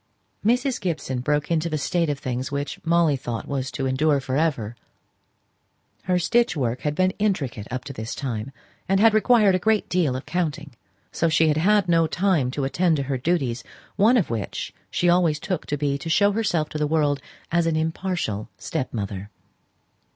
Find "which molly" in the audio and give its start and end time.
2.51-3.15